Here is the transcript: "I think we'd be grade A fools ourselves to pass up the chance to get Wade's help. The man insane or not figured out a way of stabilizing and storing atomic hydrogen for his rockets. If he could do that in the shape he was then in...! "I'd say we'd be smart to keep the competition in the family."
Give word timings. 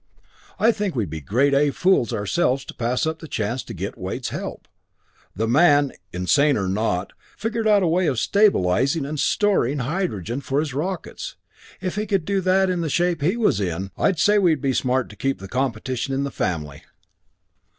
"I 0.57 0.71
think 0.71 0.95
we'd 0.95 1.11
be 1.11 1.21
grade 1.21 1.53
A 1.53 1.69
fools 1.69 2.11
ourselves 2.11 2.65
to 2.65 2.73
pass 2.73 3.05
up 3.05 3.19
the 3.19 3.27
chance 3.27 3.61
to 3.61 3.71
get 3.71 3.99
Wade's 3.99 4.29
help. 4.29 4.67
The 5.35 5.47
man 5.47 5.91
insane 6.11 6.57
or 6.57 6.67
not 6.67 7.13
figured 7.37 7.67
out 7.67 7.83
a 7.83 7.87
way 7.87 8.07
of 8.07 8.17
stabilizing 8.17 9.05
and 9.05 9.19
storing 9.19 9.79
atomic 9.79 9.91
hydrogen 9.91 10.41
for 10.41 10.59
his 10.59 10.73
rockets. 10.73 11.35
If 11.81 11.97
he 11.97 12.07
could 12.07 12.25
do 12.25 12.41
that 12.41 12.67
in 12.67 12.81
the 12.81 12.89
shape 12.89 13.21
he 13.21 13.37
was 13.37 13.59
then 13.59 13.75
in...! 13.75 13.91
"I'd 13.95 14.17
say 14.17 14.39
we'd 14.39 14.59
be 14.59 14.73
smart 14.73 15.07
to 15.11 15.15
keep 15.15 15.37
the 15.37 15.47
competition 15.47 16.15
in 16.15 16.23
the 16.23 16.31
family." 16.31 16.81